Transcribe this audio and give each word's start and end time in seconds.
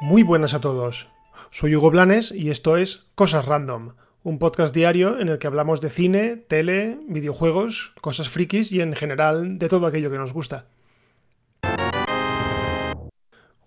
Muy 0.00 0.22
buenas 0.22 0.54
a 0.54 0.60
todos. 0.60 1.08
Soy 1.50 1.74
Hugo 1.74 1.90
Blanes 1.90 2.30
y 2.30 2.50
esto 2.50 2.76
es 2.76 3.08
Cosas 3.16 3.44
Random, 3.46 3.94
un 4.22 4.38
podcast 4.38 4.74
diario 4.74 5.18
en 5.18 5.28
el 5.28 5.38
que 5.38 5.46
hablamos 5.46 5.80
de 5.80 5.90
cine, 5.90 6.36
tele, 6.36 6.98
videojuegos, 7.08 7.92
cosas 8.00 8.28
frikis 8.28 8.70
y 8.70 8.80
en 8.80 8.92
general 8.92 9.58
de 9.58 9.68
todo 9.68 9.86
aquello 9.86 10.10
que 10.10 10.18
nos 10.18 10.32
gusta. 10.32 10.66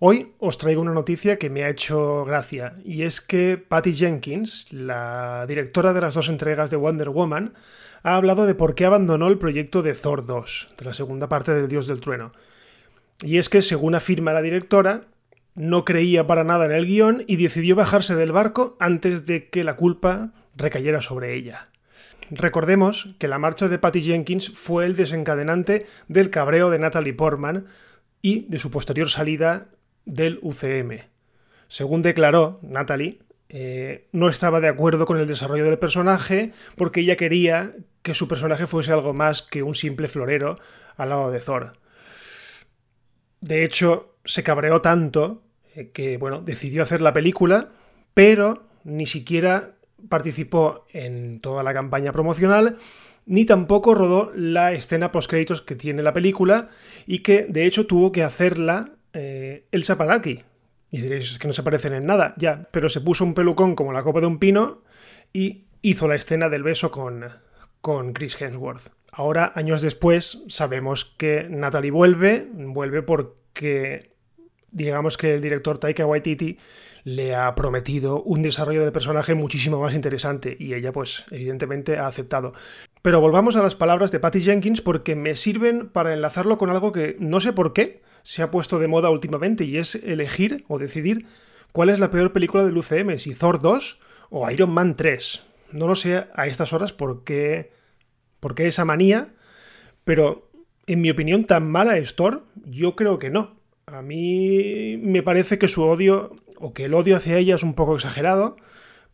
Hoy 0.02 0.32
os 0.38 0.56
traigo 0.56 0.80
una 0.80 0.94
noticia 0.94 1.36
que 1.36 1.50
me 1.50 1.62
ha 1.62 1.68
hecho 1.68 2.24
gracia, 2.24 2.72
y 2.86 3.02
es 3.02 3.20
que 3.20 3.58
Patty 3.58 3.92
Jenkins, 3.92 4.66
la 4.70 5.44
directora 5.46 5.92
de 5.92 6.00
las 6.00 6.14
dos 6.14 6.30
entregas 6.30 6.70
de 6.70 6.78
Wonder 6.78 7.10
Woman, 7.10 7.52
ha 8.02 8.16
hablado 8.16 8.46
de 8.46 8.54
por 8.54 8.74
qué 8.74 8.86
abandonó 8.86 9.28
el 9.28 9.36
proyecto 9.36 9.82
de 9.82 9.92
Thor 9.92 10.24
2, 10.24 10.68
de 10.78 10.84
la 10.86 10.94
segunda 10.94 11.28
parte 11.28 11.52
del 11.52 11.68
Dios 11.68 11.86
del 11.86 12.00
Trueno. 12.00 12.30
Y 13.22 13.36
es 13.36 13.50
que, 13.50 13.60
según 13.60 13.94
afirma 13.94 14.32
la 14.32 14.40
directora, 14.40 15.02
no 15.54 15.84
creía 15.84 16.26
para 16.26 16.44
nada 16.44 16.64
en 16.64 16.72
el 16.72 16.86
guion 16.86 17.22
y 17.26 17.36
decidió 17.36 17.76
bajarse 17.76 18.14
del 18.14 18.32
barco 18.32 18.78
antes 18.80 19.26
de 19.26 19.50
que 19.50 19.64
la 19.64 19.76
culpa 19.76 20.32
recayera 20.56 21.02
sobre 21.02 21.34
ella. 21.34 21.66
Recordemos 22.30 23.14
que 23.18 23.28
la 23.28 23.38
marcha 23.38 23.68
de 23.68 23.78
Patty 23.78 24.00
Jenkins 24.00 24.48
fue 24.48 24.86
el 24.86 24.96
desencadenante 24.96 25.84
del 26.08 26.30
cabreo 26.30 26.70
de 26.70 26.78
Natalie 26.78 27.12
Portman 27.12 27.66
y 28.22 28.46
de 28.48 28.58
su 28.58 28.70
posterior 28.70 29.10
salida 29.10 29.68
del 30.04 30.38
UCM. 30.42 30.98
Según 31.68 32.02
declaró 32.02 32.58
Natalie, 32.62 33.20
eh, 33.48 34.06
no 34.12 34.28
estaba 34.28 34.60
de 34.60 34.68
acuerdo 34.68 35.06
con 35.06 35.18
el 35.18 35.26
desarrollo 35.26 35.64
del 35.64 35.78
personaje 35.78 36.52
porque 36.76 37.00
ella 37.00 37.16
quería 37.16 37.74
que 38.02 38.14
su 38.14 38.28
personaje 38.28 38.66
fuese 38.66 38.92
algo 38.92 39.12
más 39.12 39.42
que 39.42 39.62
un 39.62 39.74
simple 39.74 40.08
florero 40.08 40.56
al 40.96 41.08
lado 41.08 41.30
de 41.30 41.40
Thor. 41.40 41.72
De 43.40 43.64
hecho, 43.64 44.14
se 44.24 44.42
cabreó 44.42 44.80
tanto 44.80 45.42
eh, 45.74 45.90
que, 45.90 46.16
bueno, 46.16 46.40
decidió 46.40 46.82
hacer 46.82 47.00
la 47.00 47.12
película, 47.12 47.70
pero 48.14 48.64
ni 48.84 49.06
siquiera 49.06 49.72
participó 50.08 50.86
en 50.92 51.40
toda 51.40 51.62
la 51.62 51.74
campaña 51.74 52.12
promocional, 52.12 52.78
ni 53.26 53.44
tampoco 53.44 53.94
rodó 53.94 54.32
la 54.34 54.72
escena 54.72 55.12
post-créditos 55.12 55.62
que 55.62 55.74
tiene 55.74 56.02
la 56.02 56.12
película 56.12 56.68
y 57.06 57.18
que, 57.20 57.46
de 57.48 57.66
hecho, 57.66 57.86
tuvo 57.86 58.12
que 58.12 58.22
hacerla 58.22 58.92
eh, 59.12 59.66
Elsa 59.70 59.96
Padaki. 59.96 60.44
Y 60.90 61.00
diréis, 61.00 61.30
es 61.32 61.38
que 61.38 61.46
no 61.46 61.52
se 61.52 61.62
parecen 61.62 61.94
en 61.94 62.06
nada, 62.06 62.34
ya, 62.36 62.68
pero 62.72 62.88
se 62.88 63.00
puso 63.00 63.24
un 63.24 63.34
pelucón 63.34 63.76
como 63.76 63.92
la 63.92 64.02
copa 64.02 64.20
de 64.20 64.26
un 64.26 64.40
pino 64.40 64.82
y 65.32 65.66
hizo 65.82 66.08
la 66.08 66.16
escena 66.16 66.48
del 66.48 66.64
beso 66.64 66.90
con, 66.90 67.24
con 67.80 68.12
Chris 68.12 68.40
Hemsworth. 68.40 68.90
Ahora, 69.12 69.52
años 69.54 69.82
después, 69.82 70.42
sabemos 70.48 71.04
que 71.04 71.46
Natalie 71.48 71.90
vuelve, 71.90 72.48
vuelve 72.52 73.02
porque 73.02 74.14
digamos 74.72 75.16
que 75.16 75.34
el 75.34 75.40
director 75.40 75.78
Taika 75.78 76.06
Waititi 76.06 76.58
le 77.04 77.34
ha 77.34 77.54
prometido 77.54 78.22
un 78.22 78.42
desarrollo 78.42 78.82
del 78.82 78.92
personaje 78.92 79.34
muchísimo 79.34 79.80
más 79.80 79.94
interesante 79.94 80.56
y 80.58 80.74
ella 80.74 80.92
pues 80.92 81.24
evidentemente 81.30 81.98
ha 81.98 82.06
aceptado. 82.06 82.52
Pero 83.02 83.20
volvamos 83.20 83.56
a 83.56 83.62
las 83.62 83.74
palabras 83.74 84.10
de 84.10 84.20
Patty 84.20 84.40
Jenkins 84.40 84.82
porque 84.82 85.16
me 85.16 85.34
sirven 85.34 85.88
para 85.88 86.12
enlazarlo 86.12 86.58
con 86.58 86.70
algo 86.70 86.92
que 86.92 87.16
no 87.18 87.40
sé 87.40 87.52
por 87.52 87.72
qué 87.72 88.02
se 88.22 88.42
ha 88.42 88.50
puesto 88.50 88.78
de 88.78 88.88
moda 88.88 89.10
últimamente 89.10 89.64
y 89.64 89.78
es 89.78 89.94
elegir 89.94 90.64
o 90.68 90.78
decidir 90.78 91.26
cuál 91.72 91.88
es 91.88 92.00
la 92.00 92.10
peor 92.10 92.32
película 92.32 92.64
del 92.64 92.76
UCM, 92.76 93.18
si 93.18 93.34
Thor 93.34 93.60
2 93.60 93.98
o 94.30 94.50
Iron 94.50 94.70
Man 94.70 94.96
3. 94.96 95.42
No 95.72 95.86
lo 95.86 95.96
sé 95.96 96.26
a 96.34 96.46
estas 96.46 96.72
horas 96.72 96.92
por 96.92 97.24
qué, 97.24 97.72
por 98.40 98.54
qué 98.54 98.66
esa 98.66 98.84
manía, 98.84 99.28
pero 100.04 100.50
en 100.86 101.00
mi 101.00 101.10
opinión 101.10 101.44
tan 101.44 101.70
mala 101.70 101.96
es 101.96 102.16
Thor, 102.16 102.44
yo 102.66 102.96
creo 102.96 103.18
que 103.18 103.30
no. 103.30 103.59
A 103.92 104.02
mí 104.02 104.96
me 105.02 105.22
parece 105.22 105.58
que 105.58 105.66
su 105.66 105.82
odio, 105.82 106.36
o 106.58 106.72
que 106.72 106.84
el 106.84 106.94
odio 106.94 107.16
hacia 107.16 107.38
ella 107.38 107.56
es 107.56 107.62
un 107.62 107.74
poco 107.74 107.96
exagerado. 107.96 108.56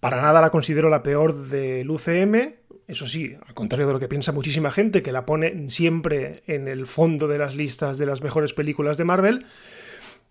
Para 0.00 0.20
nada 0.20 0.40
la 0.42 0.50
considero 0.50 0.90
la 0.90 1.02
peor 1.02 1.48
del 1.48 1.90
UCM. 1.90 2.54
Eso 2.86 3.06
sí, 3.06 3.36
al 3.46 3.54
contrario 3.54 3.86
de 3.86 3.94
lo 3.94 3.98
que 3.98 4.08
piensa 4.08 4.32
muchísima 4.32 4.70
gente, 4.70 5.02
que 5.02 5.12
la 5.12 5.24
pone 5.24 5.70
siempre 5.70 6.42
en 6.46 6.68
el 6.68 6.86
fondo 6.86 7.26
de 7.26 7.38
las 7.38 7.54
listas 7.54 7.98
de 7.98 8.06
las 8.06 8.22
mejores 8.22 8.52
películas 8.52 8.98
de 8.98 9.04
Marvel. 9.04 9.46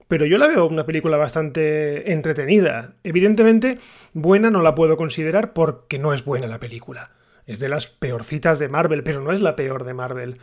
Pero 0.08 0.28
yo 0.28 0.38
la 0.38 0.48
veo 0.48 0.68
una 0.68 0.86
película 0.86 1.18
bastante 1.18 2.14
entretenida. 2.14 2.94
Evidentemente, 3.04 3.80
buena 4.14 4.52
no 4.52 4.62
la 4.62 4.76
puedo 4.76 4.96
considerar 4.96 5.54
porque 5.54 5.98
no 5.98 6.14
es 6.14 6.24
buena 6.24 6.46
la 6.46 6.60
película. 6.60 7.12
Es 7.48 7.60
de 7.60 7.70
las 7.70 7.88
peorcitas 7.88 8.60
de 8.60 8.70
Marvel, 8.70 9.04
pero 9.04 9.22
no 9.22 9.32
es 9.32 9.42
la 9.42 9.56
peor 9.56 9.84
de 9.84 9.96
Marvel. 9.96 10.38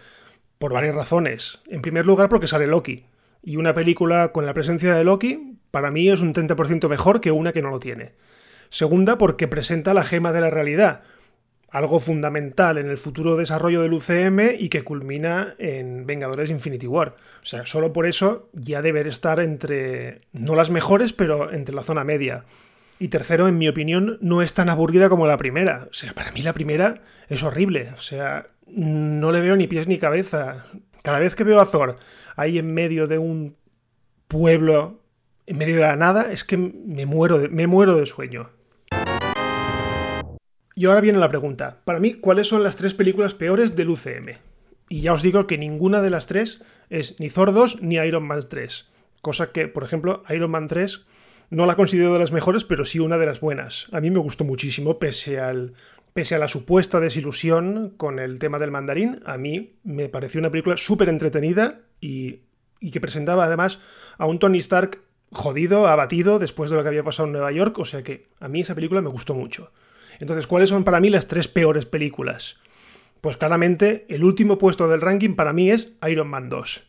Por 0.59 0.72
varias 0.72 0.97
razones. 0.97 1.62
En 1.69 1.82
primer 1.82 2.05
lugar, 2.06 2.28
porque 2.28 2.49
sale 2.49 2.66
Loki. 2.66 3.05
Y 3.42 3.56
una 3.56 3.75
película 3.75 4.32
con 4.32 4.47
la 4.47 4.54
presencia 4.54 4.94
de 4.94 5.04
Loki, 5.04 5.58
para 5.70 5.91
mí 5.91 6.08
es 6.08 6.20
un 6.20 6.32
30% 6.32 6.88
mejor 6.88 7.20
que 7.20 7.32
una 7.32 7.53
que 7.53 7.62
no 7.62 7.70
lo 7.70 7.80
tiene. 7.80 8.12
Segunda, 8.69 9.19
porque 9.19 9.48
presenta 9.48 9.94
la 9.94 10.04
gema 10.04 10.32
de 10.32 10.41
la 10.41 10.50
realidad, 10.50 11.03
algo 11.69 11.98
fundamental 11.98 12.78
en 12.78 12.88
el 12.88 12.98
futuro 12.98 13.36
desarrollo 13.36 13.82
del 13.82 13.94
UCM 13.94 14.54
y 14.58 14.69
que 14.69 14.84
culmina 14.84 15.54
en 15.58 16.06
Vengadores 16.06 16.50
Infinity 16.50 16.86
War. 16.86 17.16
O 17.42 17.47
sea, 17.47 17.66
solo 17.66 17.92
por 17.92 18.06
eso 18.06 18.48
ya 18.52 18.82
deber 18.82 19.06
estar 19.06 19.41
entre, 19.41 20.22
no 20.32 20.54
las 20.54 20.70
mejores, 20.70 21.12
pero 21.12 21.52
entre 21.52 21.75
la 21.75 21.82
zona 21.82 22.04
media. 22.04 22.44
Y 22.98 23.08
tercero, 23.08 23.48
en 23.48 23.58
mi 23.58 23.69
opinión, 23.69 24.19
no 24.20 24.42
es 24.42 24.54
tan 24.54 24.69
aburrida 24.69 25.08
como 25.08 25.26
la 25.26 25.36
primera. 25.36 25.88
O 25.91 25.94
sea, 25.94 26.12
para 26.12 26.31
mí 26.32 26.42
la 26.42 26.52
primera 26.52 27.00
es 27.28 27.42
horrible. 27.42 27.88
O 27.97 28.00
sea, 28.00 28.47
no 28.69 29.32
le 29.32 29.41
veo 29.41 29.56
ni 29.56 29.66
pies 29.66 29.88
ni 29.88 29.98
cabeza. 29.98 30.66
Cada 31.02 31.18
vez 31.18 31.34
que 31.34 31.42
veo 31.42 31.60
a 31.60 31.68
Thor 31.68 31.96
ahí 32.36 32.58
en 32.58 32.72
medio 32.72 33.08
de 33.08 33.18
un 33.18 33.56
pueblo, 34.28 35.00
en 35.46 35.58
medio 35.58 35.74
de 35.74 35.82
la 35.82 35.96
nada, 35.96 36.32
es 36.32 36.44
que 36.44 36.56
me 36.56 37.06
muero 37.06 37.38
de, 37.38 37.48
me 37.48 37.66
muero 37.66 37.96
de 37.96 38.06
sueño. 38.06 38.50
Y 40.74 40.86
ahora 40.86 41.00
viene 41.00 41.18
la 41.18 41.28
pregunta. 41.28 41.80
Para 41.84 41.98
mí, 41.98 42.14
¿cuáles 42.14 42.46
son 42.46 42.62
las 42.62 42.76
tres 42.76 42.94
películas 42.94 43.34
peores 43.34 43.74
del 43.74 43.90
UCM? 43.90 44.38
Y 44.88 45.00
ya 45.00 45.12
os 45.12 45.22
digo 45.22 45.46
que 45.46 45.58
ninguna 45.58 46.00
de 46.00 46.10
las 46.10 46.26
tres 46.26 46.62
es 46.88 47.19
ni 47.19 47.30
Thor 47.30 47.52
2 47.52 47.82
ni 47.82 47.96
Iron 47.96 48.26
Man 48.26 48.40
3. 48.48 48.88
Cosa 49.20 49.50
que, 49.50 49.66
por 49.69 49.82
ejemplo, 49.82 50.22
Iron 50.30 50.50
Man 50.52 50.69
3 50.69 51.04
no 51.50 51.66
la 51.66 51.76
considero 51.76 52.12
de 52.12 52.20
las 52.20 52.32
mejores, 52.32 52.64
pero 52.64 52.84
sí 52.84 53.00
una 53.00 53.19
de 53.19 53.26
las 53.26 53.40
buenas. 53.40 53.88
A 53.92 54.00
mí 54.00 54.10
me 54.10 54.20
gustó 54.20 54.44
muchísimo, 54.44 54.98
pese 54.98 55.40
al 55.40 55.74
Pese 56.15 56.34
a 56.34 56.39
la 56.39 56.49
supuesta 56.49 57.00
desilusión 57.00 57.95
con 57.97 58.19
el 58.19 58.39
tema 58.39 58.59
del 58.59 58.71
mandarín, 58.71 59.21
a 59.25 59.39
mí 59.39 59.77
me 59.83 60.09
pareció 60.11 60.41
una 60.41 60.50
película 60.50 60.77
súper 60.77 61.09
entretenida 61.09 61.81
y, 62.00 62.41
que 62.93 63.00
presentaba 63.00 63.45
además 63.45 63.78
a 64.19 64.27
un 64.27 64.39
Tony 64.39 64.59
Stark 64.59 65.00
jodido, 65.31 65.87
abatido 65.87 66.39
después 66.39 66.71
de 66.71 66.77
lo 66.77 66.83
que 66.83 66.89
había 66.89 67.05
pasado 67.05 67.27
en 67.27 67.33
Nueva 67.33 67.53
York, 67.53 67.78
o 67.78 67.87
sea 67.87 68.03
que 68.03 68.27
a 68.41 68.49
mí 68.49 68.61
esa 68.61 68.75
película 68.75 69.00
me 69.00 69.09
gustó 69.09 69.34
mucho. 69.34 69.73
Entonces, 70.21 70.47
¿cuáles 70.47 70.69
son 70.69 70.84
para 70.84 71.00
mí 71.00 71.09
las 71.09 71.28
tres 71.28 71.49
peores 71.49 71.87
películas? 71.87 72.59
Pues 73.23 73.39
claramente 73.39 74.05
el 74.09 74.25
último 74.25 74.59
puesto 74.59 74.89
del 74.89 75.00
ranking 75.00 75.34
para 75.34 75.55
mí 75.55 75.71
es 75.71 75.97
Iron 76.06 76.29
Man 76.29 76.50
2. 76.50 76.83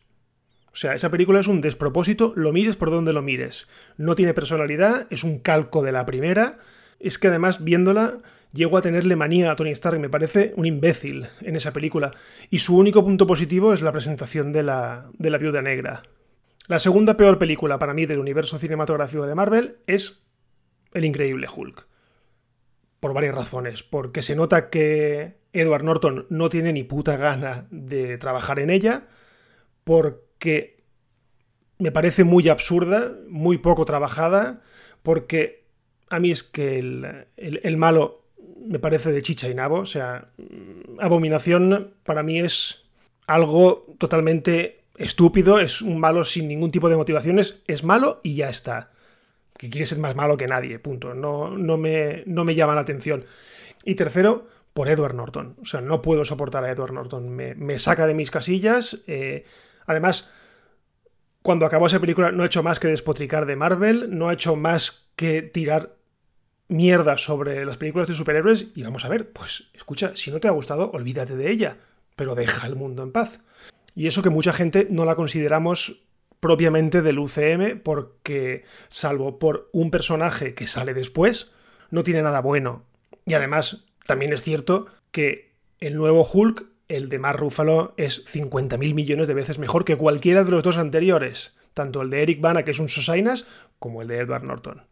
O 0.73 0.75
sea, 0.75 0.95
esa 0.95 1.11
película 1.11 1.39
es 1.39 1.47
un 1.47 1.61
despropósito, 1.61 2.33
lo 2.35 2.51
mires 2.51 2.75
por 2.75 2.89
donde 2.89 3.13
lo 3.13 3.21
mires. 3.21 3.67
No 3.95 4.15
tiene 4.15 4.33
personalidad, 4.33 5.07
es 5.11 5.23
un 5.23 5.39
calco 5.39 5.83
de 5.83 5.91
la 5.91 6.05
primera. 6.05 6.57
Es 6.99 7.19
que 7.19 7.27
además 7.27 7.63
viéndola 7.63 8.17
llego 8.53 8.77
a 8.77 8.81
tenerle 8.81 9.15
manía 9.15 9.51
a 9.51 9.55
Tony 9.55 9.71
Stark, 9.71 9.99
me 9.99 10.09
parece 10.09 10.53
un 10.55 10.65
imbécil 10.65 11.27
en 11.41 11.55
esa 11.55 11.73
película, 11.73 12.11
y 12.49 12.59
su 12.59 12.77
único 12.77 13.03
punto 13.03 13.27
positivo 13.27 13.73
es 13.73 13.81
la 13.81 13.91
presentación 13.91 14.51
de 14.53 14.63
la, 14.63 15.09
de 15.17 15.29
la 15.29 15.37
viuda 15.37 15.61
negra. 15.61 16.03
La 16.67 16.79
segunda 16.79 17.17
peor 17.17 17.39
película 17.39 17.77
para 17.77 17.93
mí 17.93 18.05
del 18.05 18.19
universo 18.19 18.57
cinematográfico 18.57 19.27
de 19.27 19.35
Marvel 19.35 19.77
es 19.85 20.23
El 20.93 21.03
Increíble 21.03 21.47
Hulk. 21.53 21.87
Por 23.01 23.13
varias 23.13 23.35
razones. 23.35 23.83
Porque 23.83 24.21
se 24.21 24.37
nota 24.37 24.69
que 24.69 25.39
Edward 25.51 25.83
Norton 25.83 26.25
no 26.29 26.47
tiene 26.47 26.71
ni 26.71 26.85
puta 26.85 27.17
gana 27.17 27.67
de 27.69 28.17
trabajar 28.17 28.59
en 28.59 28.69
ella. 28.69 29.07
Porque 29.83 30.85
me 31.79 31.91
parece 31.91 32.23
muy 32.23 32.47
absurda, 32.47 33.11
muy 33.27 33.57
poco 33.57 33.83
trabajada. 33.83 34.61
Porque 35.01 35.65
a 36.09 36.21
mí 36.21 36.31
es 36.31 36.43
que 36.43 36.79
el, 36.79 37.27
el 37.35 37.75
malo 37.75 38.22
me 38.65 38.79
parece 38.79 39.11
de 39.11 39.21
chicha 39.21 39.49
y 39.49 39.55
nabo. 39.55 39.79
O 39.79 39.85
sea, 39.85 40.29
Abominación 40.99 41.93
para 42.03 42.23
mí 42.23 42.39
es 42.39 42.83
algo 43.27 43.85
totalmente 43.97 44.83
estúpido, 44.97 45.59
es 45.59 45.81
un 45.81 45.99
malo 45.99 46.23
sin 46.23 46.47
ningún 46.47 46.71
tipo 46.71 46.89
de 46.89 46.97
motivaciones, 46.97 47.61
es 47.67 47.83
malo 47.83 48.19
y 48.23 48.35
ya 48.35 48.49
está. 48.49 48.91
Que 49.57 49.69
quiere 49.69 49.85
ser 49.85 49.99
más 49.99 50.15
malo 50.15 50.37
que 50.37 50.47
nadie, 50.47 50.79
punto. 50.79 51.13
No, 51.13 51.49
no, 51.49 51.77
me, 51.77 52.23
no 52.25 52.43
me 52.43 52.55
llama 52.55 52.75
la 52.75 52.81
atención. 52.81 53.25
Y 53.85 53.95
tercero, 53.95 54.47
por 54.73 54.89
Edward 54.89 55.15
Norton. 55.15 55.55
O 55.61 55.65
sea, 55.65 55.81
no 55.81 56.01
puedo 56.01 56.25
soportar 56.25 56.63
a 56.63 56.71
Edward 56.71 56.93
Norton. 56.93 57.29
Me, 57.29 57.79
saca 57.79 58.07
de 58.07 58.13
mis 58.13 58.31
casillas. 58.31 59.03
Eh, 59.07 59.43
además, 59.85 60.29
cuando 61.41 61.65
acabó 61.65 61.87
esa 61.87 61.99
película 61.99 62.31
no 62.31 62.43
ha 62.43 62.47
hecho 62.47 62.63
más 62.63 62.79
que 62.79 62.87
despotricar 62.87 63.45
de 63.45 63.55
Marvel, 63.55 64.17
no 64.17 64.29
ha 64.29 64.33
hecho 64.33 64.55
más 64.55 65.07
que 65.15 65.41
tirar 65.41 65.95
mierda 66.67 67.17
sobre 67.17 67.65
las 67.65 67.77
películas 67.77 68.07
de 68.07 68.15
superhéroes 68.15 68.71
y 68.75 68.83
vamos 68.83 69.05
a 69.05 69.09
ver, 69.09 69.31
pues 69.31 69.69
escucha, 69.73 70.15
si 70.15 70.31
no 70.31 70.39
te 70.39 70.47
ha 70.47 70.51
gustado, 70.51 70.91
olvídate 70.91 71.35
de 71.35 71.51
ella, 71.51 71.77
pero 72.15 72.35
deja 72.35 72.67
el 72.67 72.75
mundo 72.75 73.03
en 73.03 73.11
paz. 73.11 73.39
Y 73.95 74.07
eso 74.07 74.23
que 74.23 74.29
mucha 74.29 74.53
gente 74.53 74.87
no 74.89 75.05
la 75.05 75.15
consideramos 75.15 76.03
propiamente 76.39 77.01
del 77.01 77.19
UCM 77.19 77.79
porque, 77.81 78.63
salvo 78.89 79.39
por 79.39 79.69
un 79.71 79.91
personaje 79.91 80.53
que 80.55 80.67
sale 80.67 80.93
después, 80.93 81.51
no 81.89 82.03
tiene 82.03 82.21
nada 82.21 82.41
bueno. 82.41 82.83
Y 83.25 83.35
además, 83.35 83.85
también 84.05 84.33
es 84.33 84.43
cierto 84.43 84.87
que 85.11 85.53
el 85.79 85.95
nuevo 85.95 86.27
Hulk, 86.29 86.65
el 86.87 87.07
de 87.07 87.19
Mark 87.19 87.39
Ruffalo, 87.39 87.93
es 87.97 88.25
50.000 88.25 88.93
millones 88.93 89.27
de 89.27 89.33
veces 89.33 89.59
mejor 89.59 89.85
que 89.85 89.95
cualquiera 89.95 90.43
de 90.43 90.51
los 90.51 90.63
dos 90.63 90.77
anteriores, 90.77 91.55
tanto 91.73 92.01
el 92.01 92.09
de 92.09 92.23
Eric 92.23 92.41
Bana, 92.41 92.63
que 92.63 92.71
es 92.71 92.79
un 92.79 92.89
Sosainas, 92.89 93.45
como 93.79 94.01
el 94.01 94.07
de 94.07 94.17
Edward 94.17 94.43
Norton. 94.43 94.83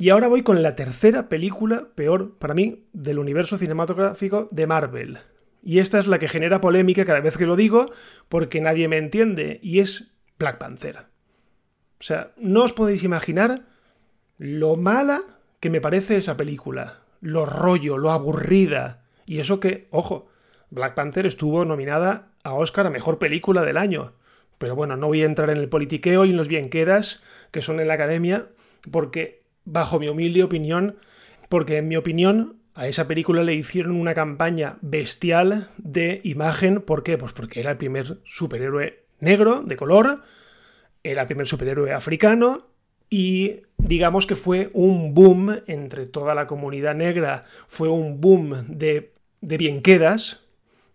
Y 0.00 0.08
ahora 0.08 0.28
voy 0.28 0.42
con 0.42 0.62
la 0.62 0.76
tercera 0.76 1.28
película 1.28 1.88
peor 1.94 2.38
para 2.38 2.54
mí 2.54 2.86
del 2.94 3.18
universo 3.18 3.58
cinematográfico 3.58 4.48
de 4.50 4.66
Marvel. 4.66 5.18
Y 5.62 5.78
esta 5.78 5.98
es 5.98 6.06
la 6.06 6.18
que 6.18 6.26
genera 6.26 6.62
polémica 6.62 7.04
cada 7.04 7.20
vez 7.20 7.36
que 7.36 7.44
lo 7.44 7.54
digo 7.54 7.84
porque 8.30 8.62
nadie 8.62 8.88
me 8.88 8.96
entiende 8.96 9.60
y 9.62 9.80
es 9.80 10.14
Black 10.38 10.56
Panther. 10.56 11.00
O 12.00 12.02
sea, 12.02 12.32
no 12.38 12.62
os 12.62 12.72
podéis 12.72 13.04
imaginar 13.04 13.66
lo 14.38 14.76
mala 14.76 15.20
que 15.60 15.68
me 15.68 15.82
parece 15.82 16.16
esa 16.16 16.34
película, 16.34 17.00
lo 17.20 17.44
rollo, 17.44 17.98
lo 17.98 18.10
aburrida. 18.10 19.04
Y 19.26 19.40
eso 19.40 19.60
que, 19.60 19.86
ojo, 19.90 20.28
Black 20.70 20.94
Panther 20.94 21.26
estuvo 21.26 21.66
nominada 21.66 22.30
a 22.42 22.54
Oscar 22.54 22.86
a 22.86 22.90
Mejor 22.90 23.18
Película 23.18 23.60
del 23.66 23.76
Año. 23.76 24.14
Pero 24.56 24.74
bueno, 24.74 24.96
no 24.96 25.08
voy 25.08 25.24
a 25.24 25.26
entrar 25.26 25.50
en 25.50 25.58
el 25.58 25.68
politiqueo 25.68 26.24
y 26.24 26.30
en 26.30 26.38
los 26.38 26.48
bienquedas 26.48 27.22
que 27.50 27.60
son 27.60 27.80
en 27.80 27.88
la 27.88 27.94
academia, 27.94 28.46
porque, 28.90 29.39
bajo 29.64 29.98
mi 29.98 30.08
humilde 30.08 30.42
opinión, 30.42 30.96
porque 31.48 31.78
en 31.78 31.88
mi 31.88 31.96
opinión 31.96 32.56
a 32.74 32.86
esa 32.86 33.06
película 33.06 33.42
le 33.42 33.54
hicieron 33.54 33.92
una 33.92 34.14
campaña 34.14 34.78
bestial 34.80 35.68
de 35.78 36.20
imagen. 36.24 36.80
¿Por 36.80 37.02
qué? 37.02 37.18
Pues 37.18 37.32
porque 37.32 37.60
era 37.60 37.72
el 37.72 37.76
primer 37.76 38.18
superhéroe 38.24 39.04
negro, 39.18 39.62
de 39.62 39.76
color, 39.76 40.22
era 41.02 41.22
el 41.22 41.26
primer 41.26 41.46
superhéroe 41.46 41.92
africano 41.92 42.68
y 43.10 43.62
digamos 43.76 44.26
que 44.26 44.36
fue 44.36 44.70
un 44.72 45.14
boom 45.14 45.60
entre 45.66 46.06
toda 46.06 46.34
la 46.34 46.46
comunidad 46.46 46.94
negra, 46.94 47.44
fue 47.66 47.88
un 47.88 48.20
boom 48.20 48.64
de, 48.68 49.12
de 49.40 49.56
bienquedas 49.56 50.44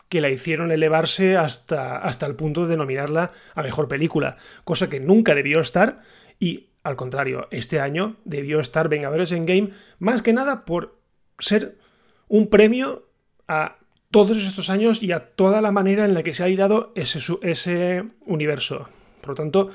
que 0.09 0.21
la 0.21 0.29
hicieron 0.29 0.71
elevarse 0.71 1.35
hasta, 1.35 1.97
hasta 1.97 2.25
el 2.25 2.35
punto 2.35 2.67
de 2.67 2.77
nominarla 2.77 3.31
a 3.53 3.63
mejor 3.63 3.87
película, 3.87 4.37
cosa 4.63 4.89
que 4.89 4.99
nunca 4.99 5.35
debió 5.35 5.59
estar 5.59 5.97
y 6.39 6.69
al 6.85 6.95
contrario, 6.95 7.47
este 7.49 7.79
año 7.79 8.17
debió 8.25 8.59
estar 8.59 8.89
Vengadores 8.89 9.31
en 9.31 9.47
Game 9.47 9.71
más 9.97 10.21
que 10.21 10.33
nada 10.33 10.65
por 10.65 10.99
ser 11.39 11.79
un 12.27 12.47
premio 12.47 13.07
a 13.47 13.77
todos 14.11 14.37
estos 14.37 14.69
años 14.69 15.01
y 15.01 15.11
a 15.11 15.31
toda 15.31 15.61
la 15.61 15.71
manera 15.71 16.05
en 16.05 16.13
la 16.13 16.21
que 16.21 16.35
se 16.35 16.43
ha 16.43 16.47
irado 16.47 16.93
ese, 16.93 18.03
universo. 18.27 18.87
Por 19.21 19.29
lo 19.29 19.35
tanto, 19.35 19.67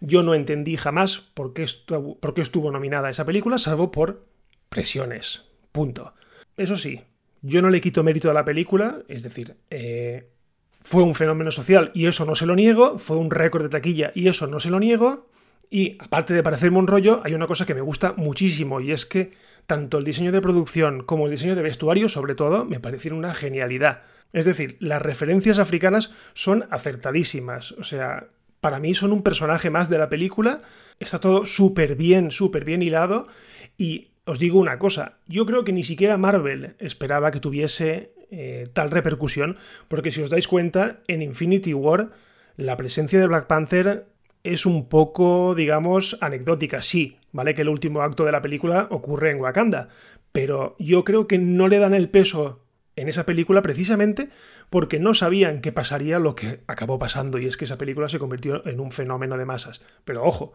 yo 0.00 0.22
no 0.22 0.34
entendí 0.34 0.78
jamás 0.78 1.18
por 1.18 1.52
qué, 1.52 1.64
estuvo, 1.64 2.18
por 2.18 2.32
qué 2.32 2.40
estuvo 2.40 2.70
nominada 2.70 3.10
esa 3.10 3.26
película, 3.26 3.58
salvo 3.58 3.90
por 3.90 4.24
presiones. 4.70 5.44
Punto. 5.70 6.14
Eso 6.56 6.76
sí, 6.76 7.02
yo 7.42 7.60
no 7.60 7.68
le 7.68 7.82
quito 7.82 8.02
mérito 8.02 8.30
a 8.30 8.34
la 8.34 8.46
película, 8.46 9.02
es 9.08 9.22
decir, 9.22 9.58
eh, 9.68 10.30
fue 10.82 11.02
un 11.02 11.14
fenómeno 11.14 11.50
social 11.50 11.90
y 11.92 12.06
eso 12.06 12.24
no 12.24 12.34
se 12.34 12.46
lo 12.46 12.56
niego, 12.56 12.98
fue 12.98 13.18
un 13.18 13.30
récord 13.30 13.64
de 13.64 13.68
taquilla 13.68 14.12
y 14.14 14.28
eso 14.28 14.46
no 14.46 14.60
se 14.60 14.70
lo 14.70 14.80
niego, 14.80 15.28
y 15.74 15.96
aparte 15.98 16.34
de 16.34 16.44
parecerme 16.44 16.78
un 16.78 16.86
rollo, 16.86 17.20
hay 17.24 17.34
una 17.34 17.48
cosa 17.48 17.66
que 17.66 17.74
me 17.74 17.80
gusta 17.80 18.14
muchísimo 18.16 18.80
y 18.80 18.92
es 18.92 19.06
que 19.06 19.32
tanto 19.66 19.98
el 19.98 20.04
diseño 20.04 20.30
de 20.30 20.40
producción 20.40 21.02
como 21.02 21.24
el 21.24 21.32
diseño 21.32 21.56
de 21.56 21.62
vestuario, 21.62 22.08
sobre 22.08 22.36
todo, 22.36 22.64
me 22.64 22.78
parecieron 22.78 23.18
una 23.18 23.34
genialidad. 23.34 24.02
Es 24.32 24.44
decir, 24.44 24.76
las 24.78 25.02
referencias 25.02 25.58
africanas 25.58 26.12
son 26.32 26.68
acertadísimas. 26.70 27.72
O 27.72 27.82
sea, 27.82 28.28
para 28.60 28.78
mí 28.78 28.94
son 28.94 29.12
un 29.12 29.24
personaje 29.24 29.68
más 29.68 29.88
de 29.88 29.98
la 29.98 30.08
película. 30.08 30.58
Está 31.00 31.18
todo 31.18 31.44
súper 31.44 31.96
bien, 31.96 32.30
súper 32.30 32.64
bien 32.64 32.80
hilado. 32.80 33.26
Y 33.76 34.12
os 34.26 34.38
digo 34.38 34.60
una 34.60 34.78
cosa, 34.78 35.18
yo 35.26 35.44
creo 35.44 35.64
que 35.64 35.72
ni 35.72 35.82
siquiera 35.82 36.16
Marvel 36.18 36.76
esperaba 36.78 37.32
que 37.32 37.40
tuviese 37.40 38.12
eh, 38.30 38.68
tal 38.72 38.92
repercusión, 38.92 39.56
porque 39.88 40.12
si 40.12 40.22
os 40.22 40.30
dais 40.30 40.46
cuenta, 40.46 41.00
en 41.08 41.20
Infinity 41.20 41.74
War 41.74 42.12
la 42.56 42.76
presencia 42.76 43.18
de 43.18 43.26
Black 43.26 43.48
Panther 43.48 44.06
es 44.44 44.66
un 44.66 44.88
poco, 44.88 45.54
digamos, 45.54 46.18
anecdótica. 46.20 46.82
Sí, 46.82 47.18
¿vale? 47.32 47.54
Que 47.54 47.62
el 47.62 47.68
último 47.70 48.02
acto 48.02 48.24
de 48.24 48.32
la 48.32 48.42
película 48.42 48.86
ocurre 48.90 49.30
en 49.30 49.40
Wakanda, 49.40 49.88
pero 50.30 50.76
yo 50.78 51.02
creo 51.02 51.26
que 51.26 51.38
no 51.38 51.66
le 51.66 51.78
dan 51.78 51.94
el 51.94 52.10
peso 52.10 52.60
en 52.96 53.08
esa 53.08 53.26
película 53.26 53.62
precisamente 53.62 54.28
porque 54.70 55.00
no 55.00 55.14
sabían 55.14 55.60
que 55.60 55.72
pasaría 55.72 56.20
lo 56.20 56.36
que 56.36 56.60
acabó 56.68 56.98
pasando 56.98 57.38
y 57.38 57.46
es 57.46 57.56
que 57.56 57.64
esa 57.64 57.78
película 57.78 58.08
se 58.08 58.20
convirtió 58.20 58.64
en 58.68 58.78
un 58.78 58.92
fenómeno 58.92 59.36
de 59.36 59.46
masas. 59.46 59.80
Pero 60.04 60.22
ojo, 60.22 60.52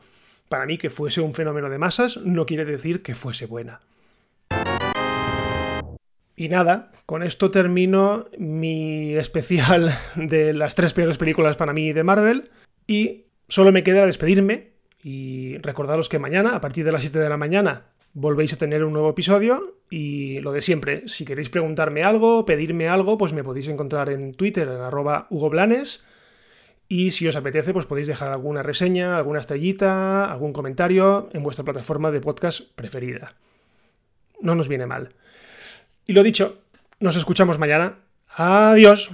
para 0.47 0.65
mí 0.65 0.77
que 0.77 0.89
fuese 0.89 1.19
un 1.19 1.33
fenómeno 1.33 1.69
de 1.69 1.79
masas 1.79 2.17
no 2.17 2.45
quiere 2.45 2.65
decir 2.65 3.01
que 3.01 3.15
fuese 3.15 3.45
buena. 3.45 3.81
Y 6.35 6.47
nada, 6.47 6.91
con 7.05 7.23
esto 7.23 7.49
termino 7.49 8.27
mi 8.37 9.15
especial 9.15 9.93
de 10.15 10.53
las 10.53 10.75
tres 10.75 10.93
peores 10.93 11.17
películas 11.17 11.57
para 11.57 11.73
mí 11.73 11.91
de 11.91 12.03
Marvel 12.03 12.49
y 12.87 13.25
Solo 13.49 13.71
me 13.71 13.83
queda 13.83 14.05
despedirme 14.05 14.71
y 15.03 15.57
recordaros 15.57 16.07
que 16.07 16.19
mañana, 16.19 16.55
a 16.55 16.61
partir 16.61 16.85
de 16.85 16.91
las 16.91 17.01
7 17.01 17.19
de 17.19 17.29
la 17.29 17.37
mañana, 17.37 17.87
volvéis 18.13 18.53
a 18.53 18.57
tener 18.57 18.83
un 18.83 18.93
nuevo 18.93 19.09
episodio 19.09 19.77
y 19.89 20.39
lo 20.39 20.51
de 20.51 20.61
siempre, 20.61 21.07
si 21.07 21.25
queréis 21.25 21.49
preguntarme 21.49 22.03
algo, 22.03 22.45
pedirme 22.45 22.87
algo, 22.87 23.17
pues 23.17 23.33
me 23.33 23.43
podéis 23.43 23.67
encontrar 23.67 24.09
en 24.09 24.33
Twitter 24.33 24.67
en 24.67 24.81
arroba 24.81 25.27
hugoblanes 25.31 26.05
y 26.87 27.11
si 27.11 27.27
os 27.27 27.35
apetece, 27.35 27.73
pues 27.73 27.85
podéis 27.85 28.07
dejar 28.07 28.29
alguna 28.29 28.63
reseña, 28.63 29.17
alguna 29.17 29.39
estrellita, 29.39 30.31
algún 30.31 30.53
comentario 30.53 31.29
en 31.33 31.43
vuestra 31.43 31.65
plataforma 31.65 32.11
de 32.11 32.21
podcast 32.21 32.61
preferida. 32.75 33.35
No 34.41 34.55
nos 34.55 34.67
viene 34.67 34.85
mal. 34.85 35.09
Y 36.07 36.13
lo 36.13 36.23
dicho, 36.23 36.61
nos 36.99 37.15
escuchamos 37.15 37.59
mañana. 37.59 37.97
Adiós. 38.35 39.11